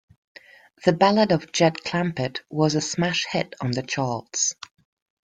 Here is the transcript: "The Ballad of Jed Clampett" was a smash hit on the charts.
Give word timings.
"The 0.83 0.93
Ballad 0.93 1.31
of 1.31 1.51
Jed 1.51 1.75
Clampett" 1.75 2.39
was 2.49 2.73
a 2.73 2.81
smash 2.81 3.27
hit 3.31 3.53
on 3.61 3.69
the 3.69 3.83
charts. 3.83 4.55